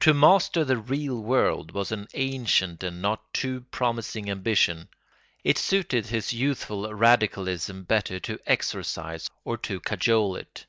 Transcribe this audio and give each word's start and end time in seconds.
To 0.00 0.12
master 0.12 0.64
the 0.64 0.76
real 0.76 1.22
world 1.22 1.70
was 1.70 1.92
an 1.92 2.08
ancient 2.14 2.82
and 2.82 3.00
not 3.00 3.32
too 3.32 3.60
promising 3.70 4.28
ambition: 4.28 4.88
it 5.44 5.56
suited 5.56 6.06
his 6.06 6.32
youthful 6.32 6.92
radicalism 6.92 7.84
better 7.84 8.18
to 8.18 8.40
exorcise 8.44 9.30
or 9.44 9.56
to 9.58 9.78
cajole 9.78 10.34
it. 10.34 10.66